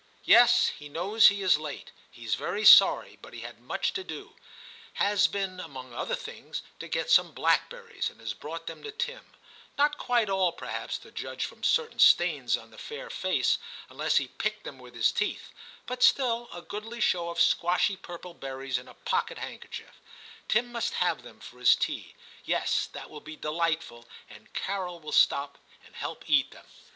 * 0.11 0.23
Yes, 0.23 0.69
he 0.79 0.89
knows 0.89 1.27
he 1.27 1.43
is 1.43 1.59
late; 1.59 1.91
he's 2.09 2.33
very 2.33 2.65
sorry, 2.65 3.19
but 3.21 3.35
he 3.35 3.41
had 3.41 3.59
much 3.61 3.93
to 3.93 4.03
do; 4.03 4.35
has 4.93 5.27
been, 5.27 5.59
among 5.59 5.93
other 5.93 6.15
things, 6.15 6.63
to 6.79 6.87
get 6.87 7.11
some 7.11 7.33
blackberries, 7.35 8.09
and 8.09 8.19
has 8.19 8.33
brought 8.33 8.65
them 8.65 8.81
to 8.81 8.91
Tim,'— 8.91 9.33
not 9.77 9.99
quite 9.99 10.27
all, 10.27 10.53
perhaps, 10.53 10.97
to 10.97 11.11
judge 11.11 11.45
from 11.45 11.61
certain 11.63 11.99
stains 11.99 12.57
on 12.57 12.71
the 12.71 12.79
fair 12.79 13.11
face, 13.11 13.59
unless 13.91 14.17
he 14.17 14.27
picked 14.27 14.63
them 14.63 14.79
with 14.79 14.95
his 14.95 15.11
teeth, 15.11 15.51
but 15.85 16.01
still 16.01 16.49
a 16.51 16.63
goodly 16.63 16.99
show 16.99 17.29
of 17.29 17.39
squashy 17.39 17.95
purple 17.95 18.33
berries 18.33 18.79
in 18.79 18.87
a 18.87 18.95
pocket 18.95 19.37
handkerchief;— 19.37 20.01
Tim 20.47 20.71
must 20.71 20.95
have 20.95 21.21
them 21.21 21.39
for 21.39 21.59
his 21.59 21.75
tea; 21.75 22.15
yes, 22.43 22.87
that 22.93 23.11
will 23.11 23.21
be 23.21 23.35
delightful, 23.35 24.07
and 24.31 24.51
Carol 24.55 24.99
will 24.99 25.11
stop 25.11 25.59
and 25.85 25.95
help 25.95 26.27
eat 26.27 26.49
them. 26.49 26.65